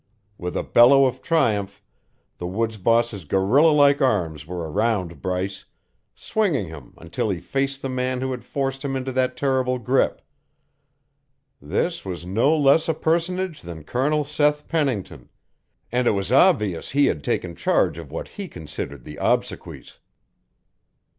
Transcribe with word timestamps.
With 0.39 0.57
a 0.57 0.63
bellow 0.63 1.05
of 1.05 1.21
triumph, 1.21 1.83
the 2.39 2.47
woods 2.47 2.77
boss's 2.77 3.23
gorilla 3.23 3.69
like 3.69 4.01
arms 4.01 4.47
were 4.47 4.67
around 4.71 5.21
Bryce, 5.21 5.65
swinging 6.15 6.65
him 6.69 6.95
until 6.97 7.29
he 7.29 7.39
faced 7.39 7.83
the 7.83 7.87
man 7.87 8.19
who 8.19 8.31
had 8.31 8.43
forced 8.43 8.83
him 8.83 8.95
into 8.95 9.11
that 9.11 9.37
terrible 9.37 9.77
grip. 9.77 10.23
This 11.61 12.03
was 12.03 12.25
no 12.25 12.57
less 12.57 12.89
a 12.89 12.95
personage 12.95 13.61
than 13.61 13.83
Colonel 13.83 14.25
Seth 14.25 14.67
Pennington, 14.67 15.29
and 15.91 16.07
it 16.07 16.11
was 16.17 16.31
obvious 16.31 16.89
he 16.89 17.05
had 17.05 17.23
taken 17.23 17.55
charge 17.55 17.99
of 17.99 18.11
what 18.11 18.27
he 18.27 18.47
considered 18.47 19.03
the 19.03 19.19
obsequies. 19.21 19.99